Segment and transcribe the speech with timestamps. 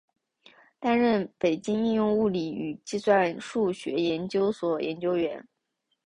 [0.79, 5.47] 担任北京应用物理与计算数学研究所研究员。